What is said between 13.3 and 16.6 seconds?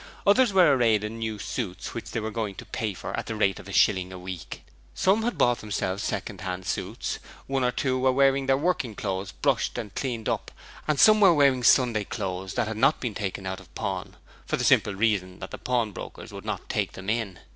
out of pawn for the simple reason that the pawnbrokers would